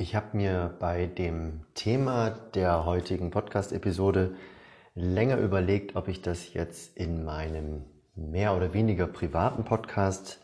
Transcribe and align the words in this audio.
Ich 0.00 0.14
habe 0.14 0.36
mir 0.36 0.76
bei 0.78 1.06
dem 1.06 1.62
Thema 1.74 2.30
der 2.30 2.84
heutigen 2.84 3.32
Podcast-Episode 3.32 4.36
länger 4.94 5.38
überlegt, 5.38 5.96
ob 5.96 6.06
ich 6.06 6.22
das 6.22 6.54
jetzt 6.54 6.96
in 6.96 7.24
meinem 7.24 7.84
mehr 8.14 8.56
oder 8.56 8.72
weniger 8.72 9.08
privaten 9.08 9.64
Podcast, 9.64 10.40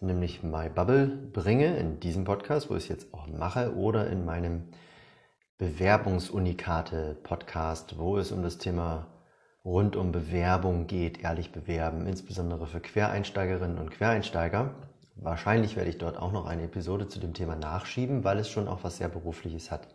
nämlich 0.00 0.42
My 0.42 0.68
Bubble, 0.68 1.06
bringe, 1.06 1.78
in 1.78 2.00
diesem 2.00 2.24
Podcast, 2.24 2.68
wo 2.68 2.76
ich 2.76 2.82
es 2.82 2.90
jetzt 2.90 3.14
auch 3.14 3.26
mache, 3.28 3.74
oder 3.76 4.08
in 4.08 4.26
meinem 4.26 4.64
Bewerbungsunikate-Podcast, 5.56 7.96
wo 7.96 8.18
es 8.18 8.30
um 8.30 8.42
das 8.42 8.58
Thema 8.58 9.06
rund 9.64 9.96
um 9.96 10.12
Bewerbung 10.12 10.86
geht, 10.86 11.24
ehrlich 11.24 11.50
bewerben, 11.50 12.06
insbesondere 12.06 12.66
für 12.66 12.80
Quereinsteigerinnen 12.80 13.78
und 13.78 13.90
Quereinsteiger. 13.90 14.74
Wahrscheinlich 15.20 15.74
werde 15.74 15.90
ich 15.90 15.98
dort 15.98 16.16
auch 16.16 16.30
noch 16.30 16.46
eine 16.46 16.62
Episode 16.62 17.08
zu 17.08 17.18
dem 17.18 17.34
Thema 17.34 17.56
nachschieben, 17.56 18.22
weil 18.22 18.38
es 18.38 18.48
schon 18.48 18.68
auch 18.68 18.84
was 18.84 18.98
sehr 18.98 19.08
Berufliches 19.08 19.72
hat. 19.72 19.88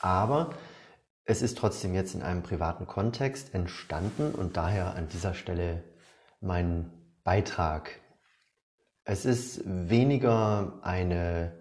Aber 0.00 0.50
es 1.26 1.42
ist 1.42 1.58
trotzdem 1.58 1.94
jetzt 1.94 2.14
in 2.14 2.22
einem 2.22 2.42
privaten 2.42 2.86
Kontext 2.86 3.54
entstanden 3.54 4.34
und 4.34 4.56
daher 4.56 4.94
an 4.94 5.08
dieser 5.08 5.34
Stelle 5.34 5.84
mein 6.40 6.90
Beitrag. 7.24 8.00
Es 9.04 9.26
ist 9.26 9.62
weniger 9.66 10.78
eine, 10.82 11.52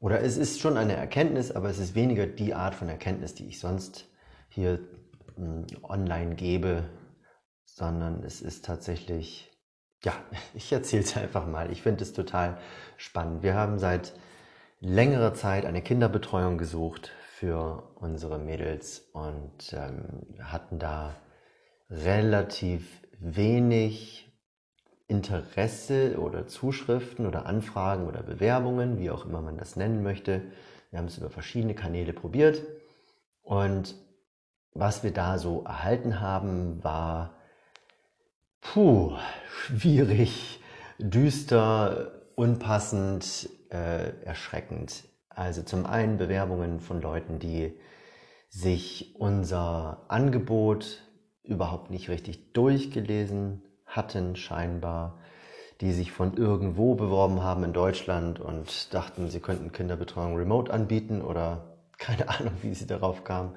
oder 0.00 0.20
es 0.20 0.36
ist 0.36 0.60
schon 0.60 0.76
eine 0.76 0.96
Erkenntnis, 0.96 1.52
aber 1.52 1.70
es 1.70 1.78
ist 1.78 1.94
weniger 1.94 2.26
die 2.26 2.54
Art 2.54 2.74
von 2.74 2.88
Erkenntnis, 2.88 3.34
die 3.34 3.46
ich 3.46 3.60
sonst 3.60 4.08
hier 4.48 4.80
hm, 5.36 5.66
online 5.84 6.34
gebe, 6.34 6.88
sondern 7.64 8.24
es 8.24 8.40
ist 8.42 8.64
tatsächlich 8.64 9.50
ja, 10.04 10.12
ich 10.54 10.72
erzähle 10.72 11.02
es 11.02 11.16
einfach 11.16 11.46
mal. 11.46 11.70
Ich 11.70 11.82
finde 11.82 12.02
es 12.02 12.12
total 12.12 12.58
spannend. 12.96 13.42
Wir 13.42 13.54
haben 13.54 13.78
seit 13.78 14.12
längerer 14.80 15.34
Zeit 15.34 15.66
eine 15.66 15.82
Kinderbetreuung 15.82 16.58
gesucht 16.58 17.12
für 17.34 17.90
unsere 17.96 18.38
Mädels 18.38 19.00
und 19.12 19.72
ähm, 19.72 20.26
hatten 20.42 20.78
da 20.78 21.14
relativ 21.90 23.02
wenig 23.18 24.26
Interesse 25.08 26.18
oder 26.18 26.46
Zuschriften 26.46 27.26
oder 27.26 27.46
Anfragen 27.46 28.06
oder 28.06 28.22
Bewerbungen, 28.22 28.98
wie 28.98 29.10
auch 29.10 29.26
immer 29.26 29.42
man 29.42 29.58
das 29.58 29.76
nennen 29.76 30.02
möchte. 30.02 30.42
Wir 30.90 30.98
haben 30.98 31.06
es 31.06 31.18
über 31.18 31.30
verschiedene 31.30 31.74
Kanäle 31.74 32.12
probiert 32.12 32.62
und 33.42 33.96
was 34.72 35.02
wir 35.02 35.12
da 35.12 35.38
so 35.38 35.64
erhalten 35.64 36.20
haben, 36.20 36.82
war 36.84 37.39
Puh, 38.60 39.16
schwierig, 39.48 40.60
düster, 40.98 42.12
unpassend, 42.36 43.48
äh, 43.70 44.12
erschreckend. 44.24 45.04
Also 45.28 45.62
zum 45.62 45.86
einen 45.86 46.18
Bewerbungen 46.18 46.80
von 46.80 47.00
Leuten, 47.00 47.38
die 47.38 47.74
sich 48.48 49.14
unser 49.18 50.04
Angebot 50.08 51.02
überhaupt 51.42 51.90
nicht 51.90 52.08
richtig 52.08 52.52
durchgelesen 52.52 53.62
hatten, 53.86 54.36
scheinbar, 54.36 55.18
die 55.80 55.92
sich 55.92 56.12
von 56.12 56.36
irgendwo 56.36 56.94
beworben 56.94 57.42
haben 57.42 57.64
in 57.64 57.72
Deutschland 57.72 58.40
und 58.40 58.92
dachten, 58.92 59.30
sie 59.30 59.40
könnten 59.40 59.72
Kinderbetreuung 59.72 60.36
remote 60.36 60.72
anbieten 60.72 61.22
oder 61.22 61.78
keine 61.98 62.28
Ahnung, 62.28 62.52
wie 62.62 62.74
sie 62.74 62.86
darauf 62.86 63.24
kamen. 63.24 63.56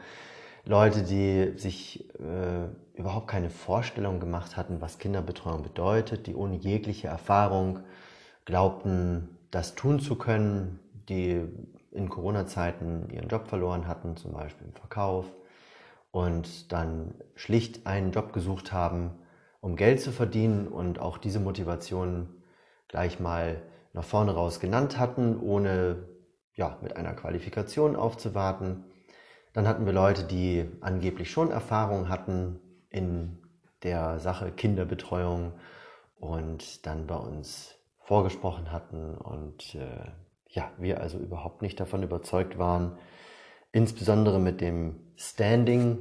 Leute, 0.66 1.04
die 1.04 1.58
sich 1.58 2.10
äh, 2.20 2.70
überhaupt 2.94 3.28
keine 3.28 3.50
Vorstellung 3.50 4.22
gemacht 4.22 4.56
hatten, 4.56 4.80
was 4.80 4.98
Kinderbetreuung 4.98 5.62
bedeutet, 5.62 6.26
die 6.26 6.36
ohne 6.36 6.56
jegliche 6.56 7.08
Erfahrung 7.08 7.80
glaubten, 8.46 9.38
das 9.52 9.76
tun 9.76 10.00
zu 10.00 10.16
können, 10.16 10.80
die 11.10 11.42
in 11.92 12.08
Corona-Zeiten 12.08 13.10
ihren 13.12 13.28
Job 13.28 13.48
verloren 13.48 13.88
hatten, 13.88 14.16
zum 14.16 14.32
Beispiel 14.32 14.68
im 14.68 14.74
Verkauf, 14.74 15.26
und 16.12 16.72
dann 16.72 17.14
schlicht 17.36 17.86
einen 17.86 18.12
Job 18.12 18.32
gesucht 18.32 18.72
haben, 18.72 19.12
um 19.60 19.76
Geld 19.76 20.00
zu 20.00 20.12
verdienen 20.12 20.68
und 20.70 20.98
auch 20.98 21.18
diese 21.18 21.40
Motivation 21.40 22.30
gleich 22.88 23.20
mal 23.20 23.62
nach 23.92 24.04
vorne 24.04 24.34
raus 24.34 24.60
genannt 24.62 24.98
hatten, 24.98 25.40
ohne 25.40 26.08
ja, 26.56 26.78
mit 26.82 26.96
einer 26.96 27.14
Qualifikation 27.14 27.96
aufzuwarten 27.96 28.86
dann 29.54 29.68
hatten 29.68 29.86
wir 29.86 29.94
Leute, 29.94 30.24
die 30.24 30.70
angeblich 30.82 31.32
schon 31.32 31.52
Erfahrung 31.52 32.10
hatten 32.10 32.60
in 32.90 33.38
der 33.84 34.20
Sache 34.20 34.52
Kinderbetreuung 34.52 35.54
und 36.20 36.86
dann 36.86 37.08
bei 37.08 37.16
uns 37.16 37.76
vorgesprochen 38.00 38.72
hatten 38.72 39.16
und 39.16 39.76
äh, 39.76 40.12
ja, 40.50 40.72
wir 40.78 41.02
also 41.02 41.18
überhaupt 41.18 41.62
nicht 41.62 41.80
davon 41.80 42.04
überzeugt 42.04 42.58
waren, 42.58 42.98
insbesondere 43.72 44.40
mit 44.40 44.62
dem 44.62 45.00
Standing 45.16 45.98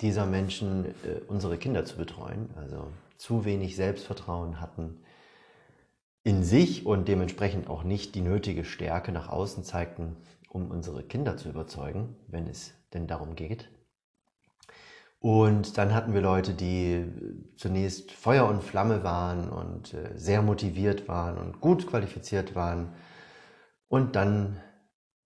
dieser 0.00 0.26
Menschen 0.26 0.86
äh, 0.86 1.20
unsere 1.28 1.58
Kinder 1.58 1.84
zu 1.84 1.96
betreuen, 1.96 2.50
also 2.56 2.88
zu 3.16 3.44
wenig 3.44 3.76
Selbstvertrauen 3.76 4.60
hatten 4.60 5.00
in 6.22 6.44
sich 6.44 6.86
und 6.86 7.08
dementsprechend 7.08 7.68
auch 7.68 7.82
nicht 7.82 8.14
die 8.14 8.20
nötige 8.20 8.64
Stärke 8.64 9.12
nach 9.12 9.28
außen 9.28 9.64
zeigten, 9.64 10.16
um 10.48 10.70
unsere 10.70 11.02
Kinder 11.02 11.36
zu 11.36 11.48
überzeugen, 11.48 12.16
wenn 12.26 12.46
es 12.46 12.72
denn 12.92 13.06
darum 13.06 13.34
geht. 13.34 13.70
Und 15.20 15.76
dann 15.76 15.94
hatten 15.94 16.14
wir 16.14 16.22
Leute, 16.22 16.54
die 16.54 17.04
zunächst 17.56 18.10
Feuer 18.10 18.48
und 18.48 18.64
Flamme 18.64 19.04
waren 19.04 19.50
und 19.50 19.92
äh, 19.92 20.16
sehr 20.16 20.40
motiviert 20.40 21.08
waren 21.08 21.36
und 21.36 21.60
gut 21.60 21.86
qualifiziert 21.86 22.54
waren 22.54 22.94
und 23.88 24.16
dann 24.16 24.58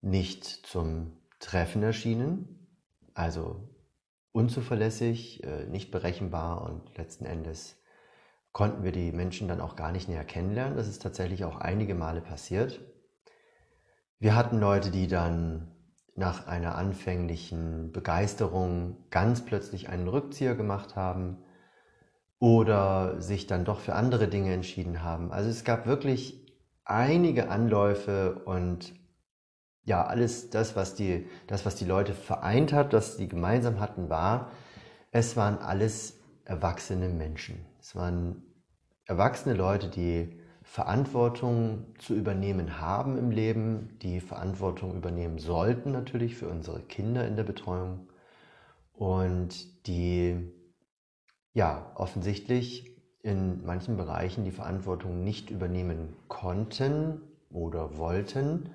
nicht 0.01 0.43
zum 0.45 1.13
Treffen 1.39 1.81
erschienen, 1.81 2.67
also 3.13 3.69
unzuverlässig, 4.33 5.43
äh, 5.45 5.65
nicht 5.67 5.91
berechenbar 5.91 6.63
und 6.63 6.97
letzten 6.97 7.25
Endes 7.25 7.77
konnten 8.55 8.85
wir 8.85 8.93
die 8.93 9.11
Menschen 9.11 9.49
dann 9.49 9.59
auch 9.59 9.75
gar 9.75 9.91
nicht 9.91 10.07
näher 10.07 10.23
kennenlernen. 10.23 10.77
Das 10.77 10.87
ist 10.87 11.01
tatsächlich 11.01 11.43
auch 11.43 11.57
einige 11.57 11.93
Male 11.93 12.21
passiert. 12.21 12.79
Wir 14.17 14.33
hatten 14.33 14.59
Leute, 14.59 14.91
die 14.91 15.07
dann 15.07 15.75
nach 16.15 16.47
einer 16.47 16.75
anfänglichen 16.75 17.91
Begeisterung 17.91 19.09
ganz 19.09 19.43
plötzlich 19.43 19.89
einen 19.89 20.07
Rückzieher 20.07 20.55
gemacht 20.55 20.95
haben 20.95 21.43
oder 22.39 23.21
sich 23.21 23.45
dann 23.45 23.65
doch 23.65 23.81
für 23.81 23.93
andere 23.93 24.29
Dinge 24.29 24.53
entschieden 24.53 25.03
haben. 25.03 25.33
Also 25.33 25.49
es 25.49 25.65
gab 25.65 25.85
wirklich 25.85 26.55
einige 26.85 27.49
Anläufe 27.49 28.41
und 28.45 28.93
ja, 29.83 30.05
alles 30.05 30.49
das, 30.49 30.77
was 30.77 30.95
die, 30.95 31.27
das, 31.47 31.65
was 31.65 31.75
die 31.75 31.83
Leute 31.83 32.13
vereint 32.13 32.71
hat, 32.71 32.93
was 32.93 33.17
die 33.17 33.27
gemeinsam 33.27 33.81
hatten, 33.81 34.09
war, 34.09 34.49
es 35.11 35.35
waren 35.35 35.57
alles 35.57 36.21
erwachsene 36.45 37.09
Menschen. 37.09 37.65
Es 37.81 37.95
waren 37.95 38.44
erwachsene 39.05 39.55
Leute, 39.55 39.87
die 39.87 40.39
Verantwortung 40.63 41.85
zu 41.99 42.15
übernehmen 42.15 42.81
haben 42.81 43.17
im 43.17 43.29
Leben, 43.29 43.97
die 44.01 44.19
Verantwortung 44.19 44.95
übernehmen 44.95 45.37
sollten 45.37 45.91
natürlich 45.91 46.35
für 46.35 46.49
unsere 46.49 46.81
Kinder 46.81 47.27
in 47.27 47.35
der 47.35 47.43
Betreuung 47.43 48.09
und 48.93 49.87
die 49.87 50.51
ja 51.53 51.91
offensichtlich 51.95 52.95
in 53.21 53.63
manchen 53.65 53.95
Bereichen 53.95 54.43
die 54.43 54.51
Verantwortung 54.51 55.23
nicht 55.23 55.49
übernehmen 55.49 56.15
konnten 56.27 57.21
oder 57.49 57.97
wollten. 57.97 58.69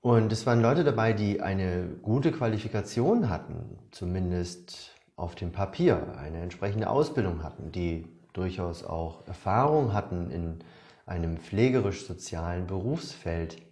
Und 0.00 0.32
es 0.32 0.46
waren 0.46 0.60
Leute 0.60 0.84
dabei, 0.84 1.12
die 1.12 1.40
eine 1.40 1.88
gute 2.02 2.32
Qualifikation 2.32 3.28
hatten, 3.28 3.78
zumindest 3.90 4.94
auf 5.16 5.34
dem 5.34 5.52
Papier, 5.52 6.16
eine 6.18 6.40
entsprechende 6.42 6.88
Ausbildung 6.88 7.42
hatten, 7.42 7.72
die 7.72 8.15
durchaus 8.36 8.84
auch 8.84 9.26
Erfahrung 9.26 9.92
hatten 9.92 10.30
in 10.30 10.58
einem 11.06 11.38
pflegerisch-sozialen 11.38 12.66
Berufsfeld. 12.66 13.62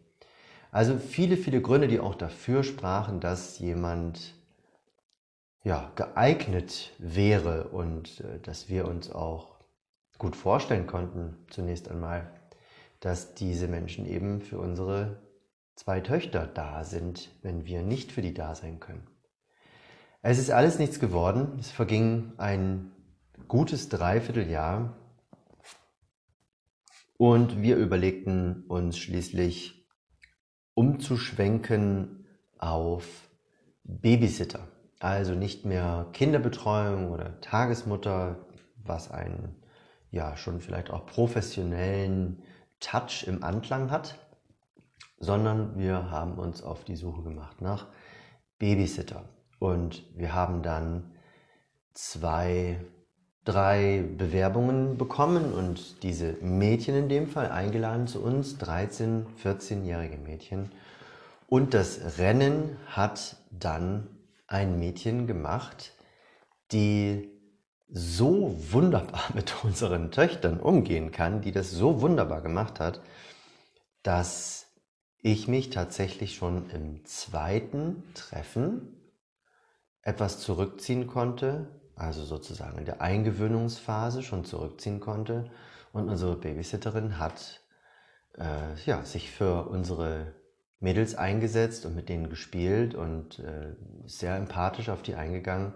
Also 0.71 0.99
viele, 0.99 1.37
viele 1.37 1.61
Gründe, 1.61 1.89
die 1.89 2.01
auch 2.01 2.15
dafür 2.15 2.63
sprachen, 2.63 3.21
dass 3.21 3.59
jemand 3.59 4.35
ja, 5.63 5.91
geeignet 5.97 6.93
wäre 6.99 7.69
und 7.69 8.21
äh, 8.21 8.39
dass 8.41 8.69
wir 8.69 8.87
uns 8.87 9.11
auch 9.11 9.55
gut 10.19 10.37
vorstellen 10.37 10.87
konnten, 10.87 11.37
zunächst 11.51 11.91
einmal, 11.91 12.31
dass 13.01 13.35
diese 13.35 13.67
Menschen 13.67 14.07
eben 14.07 14.41
für 14.41 14.59
unsere 14.59 15.23
zwei 15.75 16.01
Töchter 16.01 16.47
da 16.47 16.85
sind, 16.85 17.31
wenn 17.43 17.67
wir 17.67 17.83
nicht 17.83 18.13
für 18.13 18.23
die 18.23 18.35
da 18.35 18.55
sein 18.55 18.79
können. 18.79 19.07
Es 20.23 20.39
ist 20.39 20.51
alles 20.51 20.79
nichts 20.79 21.01
geworden. 21.01 21.59
Es 21.59 21.71
verging 21.71 22.33
ein 22.39 22.94
gutes 23.49 23.89
Dreivierteljahr 23.89 24.97
und 27.17 27.63
wir 27.63 27.77
überlegten 27.77 28.65
uns 28.67 28.99
schließlich 28.99 29.87
umzuschwenken 30.75 32.27
auf 32.59 33.29
Babysitter. 33.85 34.69
Also 35.01 35.35
nicht 35.35 35.65
mehr 35.65 36.09
Kinderbetreuung 36.13 37.11
oder 37.11 37.41
Tagesmutter, 37.41 38.47
was 38.77 39.11
einen 39.11 39.63
ja 40.11 40.37
schon 40.37 40.61
vielleicht 40.61 40.91
auch 40.91 41.07
professionellen 41.07 42.43
Touch 42.81 43.25
im 43.27 43.43
Anklang 43.43 43.91
hat. 43.91 44.19
sondern 45.19 45.79
wir 45.79 46.11
haben 46.11 46.39
uns 46.39 46.63
auf 46.63 46.85
die 46.85 46.97
Suche 46.97 47.23
gemacht 47.23 47.61
nach 47.61 47.87
Babysitter. 48.59 49.29
Und 49.59 50.05
wir 50.17 50.35
haben 50.35 50.63
dann 50.63 51.13
zwei, 51.95 52.85
drei 53.45 54.05
Bewerbungen 54.17 54.97
bekommen 54.97 55.53
und 55.53 56.03
diese 56.03 56.33
Mädchen 56.41 56.97
in 56.97 57.09
dem 57.09 57.29
Fall 57.29 57.51
eingeladen 57.51 58.07
zu 58.07 58.23
uns, 58.23 58.59
13, 58.59 59.27
14-jährige 59.43 60.17
Mädchen. 60.17 60.73
Und 61.47 61.75
das 61.75 62.19
Rennen 62.19 62.79
hat 62.87 63.37
dann 63.51 64.09
ein 64.47 64.79
Mädchen 64.79 65.27
gemacht, 65.27 65.93
die 66.73 67.31
so 67.89 68.57
wunderbar 68.71 69.25
mit 69.35 69.65
unseren 69.65 70.11
Töchtern 70.11 70.59
umgehen 70.59 71.13
kann, 71.13 71.43
die 71.43 71.53
das 71.53 71.71
so 71.71 72.01
wunderbar 72.01 72.41
gemacht 72.41 72.81
hat, 72.81 73.01
dass 74.03 74.67
ich 75.19 75.49
mich 75.49 75.71
tatsächlich 75.71 76.35
schon 76.35 76.69
im 76.71 77.05
zweiten 77.05 78.03
Treffen 78.15 79.01
etwas 80.03 80.39
zurückziehen 80.41 81.07
konnte, 81.07 81.69
also 81.97 82.25
sozusagen 82.25 82.79
in 82.79 82.85
der 82.85 83.01
Eingewöhnungsphase 83.01 84.23
schon 84.23 84.45
zurückziehen 84.45 85.01
konnte. 85.01 85.51
Und 85.93 86.09
unsere 86.09 86.37
Babysitterin 86.37 87.19
hat 87.19 87.61
äh, 88.37 88.75
ja, 88.85 89.05
sich 89.05 89.31
für 89.31 89.69
unsere 89.69 90.35
Mädels 90.81 91.15
eingesetzt 91.15 91.87
und 91.87 91.95
mit 91.95 92.09
denen 92.09 92.29
gespielt 92.29 92.95
und 92.95 93.39
äh, 93.39 93.75
sehr 94.07 94.37
empathisch 94.37 94.89
auf 94.89 95.03
die 95.03 95.15
eingegangen. 95.15 95.73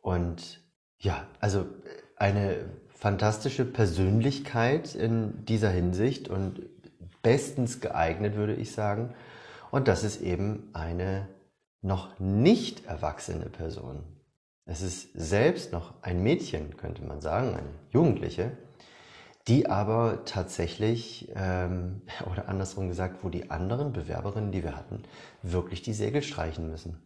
Und 0.00 0.60
ja, 0.98 1.26
also 1.40 1.66
eine 2.16 2.66
fantastische 2.88 3.64
Persönlichkeit 3.64 4.94
in 4.94 5.44
dieser 5.44 5.70
Hinsicht 5.70 6.28
und 6.28 6.62
bestens 7.22 7.80
geeignet, 7.80 8.36
würde 8.36 8.54
ich 8.54 8.72
sagen. 8.72 9.14
Und 9.70 9.88
das 9.88 10.04
ist 10.04 10.20
eben 10.20 10.70
eine 10.72 11.28
noch 11.82 12.18
nicht 12.18 12.86
erwachsene 12.86 13.46
Person. 13.46 14.13
Es 14.66 14.80
ist 14.80 15.10
selbst 15.14 15.72
noch 15.72 16.02
ein 16.02 16.22
Mädchen, 16.22 16.76
könnte 16.76 17.04
man 17.04 17.20
sagen, 17.20 17.54
eine 17.54 17.68
Jugendliche, 17.90 18.56
die 19.46 19.68
aber 19.68 20.24
tatsächlich, 20.24 21.30
ähm, 21.34 22.02
oder 22.32 22.48
andersrum 22.48 22.88
gesagt, 22.88 23.22
wo 23.22 23.28
die 23.28 23.50
anderen 23.50 23.92
Bewerberinnen, 23.92 24.52
die 24.52 24.62
wir 24.62 24.76
hatten, 24.76 25.02
wirklich 25.42 25.82
die 25.82 25.92
Segel 25.92 26.22
streichen 26.22 26.70
müssen. 26.70 27.02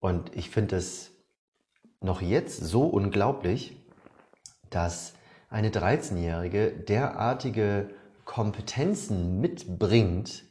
Und 0.00 0.34
ich 0.34 0.50
finde 0.50 0.76
es 0.76 1.12
noch 2.00 2.20
jetzt 2.20 2.58
so 2.58 2.86
unglaublich, 2.86 3.76
dass 4.70 5.14
eine 5.48 5.68
13-Jährige 5.68 6.72
derartige 6.72 7.90
Kompetenzen 8.24 9.40
mitbringt, 9.40 10.44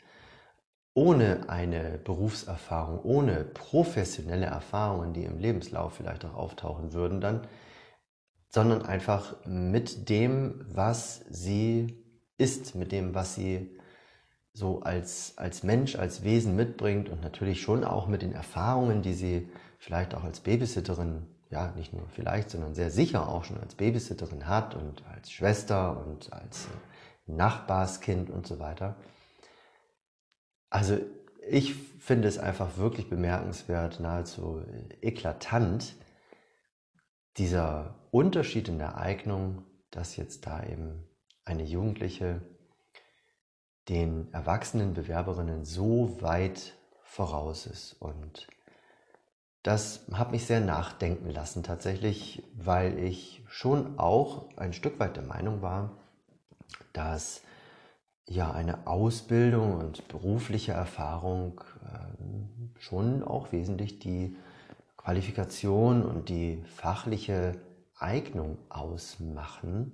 ohne 0.94 1.50
eine 1.50 2.00
Berufserfahrung, 2.04 3.00
ohne 3.04 3.46
professionelle 3.46 4.46
Erfahrungen, 4.46 5.14
die 5.14 5.24
im 5.24 5.40
Lebenslauf 5.40 5.94
vielleicht 5.94 6.26
auch 6.26 6.34
auftauchen 6.34 6.94
würden, 6.94 7.22
dann, 7.22 7.48
sondern 8.50 8.82
einfach 8.82 9.36
mit 9.46 10.10
dem, 10.10 10.66
was 10.68 11.24
sie 11.30 12.04
ist, 12.38 12.76
mit 12.76 12.92
dem, 12.92 13.16
was 13.16 13.36
sie 13.36 13.78
so 14.54 14.82
als, 14.82 15.38
als 15.38 15.64
Mensch, 15.64 15.96
als 15.96 16.24
Wesen 16.24 16.56
mitbringt 16.56 17.08
und 17.08 17.22
natürlich 17.22 17.62
schon 17.62 17.86
auch 17.86 18.08
mit 18.08 18.22
den 18.22 18.34
Erfahrungen, 18.34 19.02
die 19.02 19.14
sie 19.14 19.50
vielleicht 19.80 20.14
auch 20.14 20.26
als 20.26 20.42
Babysitterin, 20.42 21.26
ja, 21.50 21.72
nicht 21.78 21.94
nur 21.94 22.08
vielleicht, 22.10 22.50
sondern 22.50 22.76
sehr 22.76 22.92
sicher 22.92 23.30
auch 23.30 23.46
schon 23.46 23.60
als 23.60 23.76
Babysitterin 23.76 24.48
hat 24.48 24.76
und 24.76 25.04
als 25.14 25.32
Schwester 25.32 26.06
und 26.06 26.34
als 26.34 26.68
Nachbarskind 27.28 28.30
und 28.30 28.46
so 28.46 28.60
weiter. 28.60 28.98
Also 30.72 30.98
ich 31.48 31.76
finde 32.00 32.28
es 32.28 32.40
einfach 32.40 32.78
wirklich 32.78 33.10
bemerkenswert, 33.10 34.00
nahezu 34.00 34.64
eklatant, 35.02 35.96
dieser 37.38 37.96
Unterschied 38.10 38.68
in 38.68 38.80
der 38.80 38.98
Eignung, 38.98 39.64
dass 39.92 40.16
jetzt 40.16 40.48
da 40.48 40.64
eben 40.64 41.04
eine 41.46 41.64
Jugendliche 41.64 42.42
den 43.90 44.32
erwachsenen 44.34 44.94
Bewerberinnen 44.94 45.66
so 45.66 46.22
weit 46.22 46.74
voraus 47.04 47.66
ist. 47.66 47.94
Und 47.94 48.48
das 49.64 50.06
hat 50.14 50.32
mich 50.32 50.46
sehr 50.46 50.62
nachdenken 50.62 51.30
lassen 51.30 51.64
tatsächlich, 51.64 52.44
weil 52.56 52.98
ich 53.00 53.44
schon 53.48 54.00
auch 54.00 54.56
ein 54.58 54.74
Stück 54.74 55.00
weit 55.00 55.18
der 55.18 55.24
Meinung 55.24 55.62
war, 55.62 55.98
dass 56.94 57.42
ja 58.34 58.52
eine 58.52 58.88
Ausbildung 58.88 59.76
und 59.76 60.08
berufliche 60.08 60.72
Erfahrung 60.72 61.62
äh, 61.84 62.80
schon 62.80 63.24
auch 63.24 63.52
wesentlich 63.52 64.00
die 64.00 64.36
Qualifikation 64.98 66.04
und 66.04 66.30
die 66.30 66.64
fachliche 66.66 67.56
Eignung 67.98 68.58
ausmachen 68.70 69.92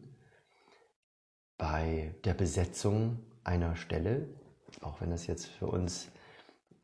bei 1.58 2.16
der 2.24 2.34
Besetzung 2.34 3.20
einer 3.44 3.76
Stelle, 3.76 4.28
auch 4.82 5.02
wenn 5.02 5.12
es 5.12 5.28
jetzt 5.28 5.48
für 5.48 5.68
uns 5.68 6.10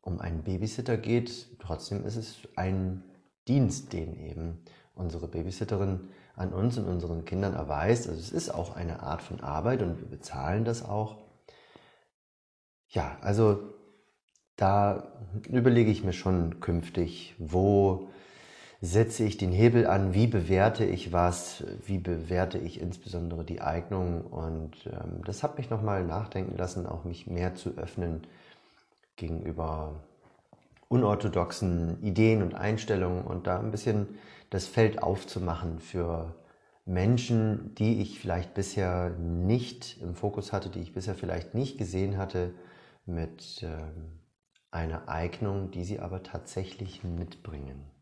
um 0.00 0.20
einen 0.20 0.42
Babysitter 0.42 0.96
geht, 0.96 1.46
trotzdem 1.60 2.04
ist 2.04 2.16
es 2.16 2.48
ein 2.56 3.02
Dienst, 3.46 3.92
den 3.92 4.18
eben 4.18 4.62
unsere 4.94 5.28
Babysitterin 5.28 6.08
an 6.36 6.52
uns 6.52 6.78
und 6.78 6.86
unseren 6.86 7.24
Kindern 7.24 7.54
erweist. 7.54 8.08
Also 8.08 8.18
es 8.18 8.32
ist 8.32 8.50
auch 8.50 8.74
eine 8.74 9.02
Art 9.02 9.22
von 9.22 9.40
Arbeit 9.40 9.82
und 9.82 10.00
wir 10.00 10.08
bezahlen 10.08 10.64
das 10.64 10.84
auch. 10.84 11.23
Ja, 12.94 13.18
also 13.22 13.74
da 14.54 15.08
überlege 15.48 15.90
ich 15.90 16.04
mir 16.04 16.12
schon 16.12 16.60
künftig, 16.60 17.34
wo 17.38 18.08
setze 18.80 19.24
ich 19.24 19.36
den 19.36 19.50
Hebel 19.50 19.88
an, 19.88 20.14
wie 20.14 20.28
bewerte 20.28 20.84
ich 20.84 21.12
was, 21.12 21.64
wie 21.86 21.98
bewerte 21.98 22.56
ich 22.58 22.80
insbesondere 22.80 23.44
die 23.44 23.60
Eignung. 23.60 24.22
Und 24.22 24.86
ähm, 24.86 25.22
das 25.24 25.42
hat 25.42 25.58
mich 25.58 25.70
nochmal 25.70 26.04
nachdenken 26.04 26.56
lassen, 26.56 26.86
auch 26.86 27.04
mich 27.04 27.26
mehr 27.26 27.56
zu 27.56 27.70
öffnen 27.70 28.28
gegenüber 29.16 29.94
unorthodoxen 30.86 32.00
Ideen 32.00 32.42
und 32.42 32.54
Einstellungen 32.54 33.24
und 33.24 33.48
da 33.48 33.58
ein 33.58 33.72
bisschen 33.72 34.06
das 34.50 34.66
Feld 34.66 35.02
aufzumachen 35.02 35.80
für 35.80 36.32
Menschen, 36.84 37.74
die 37.74 38.00
ich 38.00 38.20
vielleicht 38.20 38.54
bisher 38.54 39.10
nicht 39.18 40.00
im 40.00 40.14
Fokus 40.14 40.52
hatte, 40.52 40.68
die 40.68 40.80
ich 40.80 40.92
bisher 40.92 41.16
vielleicht 41.16 41.54
nicht 41.54 41.76
gesehen 41.76 42.18
hatte, 42.18 42.52
mit 43.06 43.62
ähm, 43.62 44.20
einer 44.70 45.08
Eignung, 45.08 45.70
die 45.70 45.84
sie 45.84 46.00
aber 46.00 46.22
tatsächlich 46.22 47.04
mitbringen. 47.04 47.93